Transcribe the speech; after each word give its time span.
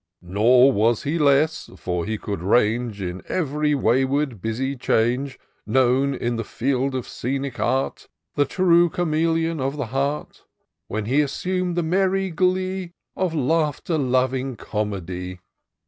"Nor 0.39 0.71
was 0.71 1.03
he 1.03 1.19
less 1.19 1.69
(for 1.77 2.05
he 2.07 2.17
could 2.17 2.41
range 2.41 3.03
In 3.03 3.21
ev'ry 3.29 3.75
wajrward 3.75 4.41
busy 4.41 4.75
change 4.75 5.37
Known 5.67 6.15
in 6.15 6.37
the 6.37 6.43
field 6.43 6.95
of 6.95 7.07
scenic 7.07 7.59
art— 7.59 8.07
The 8.35 8.45
true 8.45 8.89
chameleon 8.89 9.59
of 9.59 9.77
the 9.77 9.85
heart) 9.93 10.43
When 10.87 11.05
he 11.05 11.21
assum'd 11.21 11.75
the 11.77 11.83
merry 11.83 12.31
glee 12.31 12.93
Of 13.15 13.35
laughter 13.35 13.99
loving 13.99 14.55
Comedy. 14.55 15.37